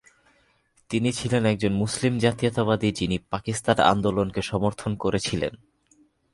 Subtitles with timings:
[0.89, 5.55] তিনি ছিলেন একজন মুসলিম জাতীয়তাবাদী, যিনি পাকিস্তান আন্দোলনকে সমর্থন করেছিলেন।